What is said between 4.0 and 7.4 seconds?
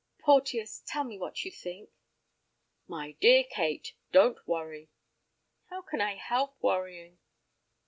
don't worry." "How can I help worrying?"